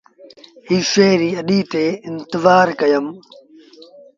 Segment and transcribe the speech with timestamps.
[0.71, 3.05] ايسيٚ ري اَڏي تي انتزآر ڪيٚم۔